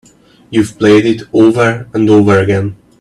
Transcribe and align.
You've 0.49 0.79
played 0.79 1.05
it 1.05 1.27
over 1.31 1.87
and 1.93 2.09
over 2.09 2.39
again. 2.39 2.75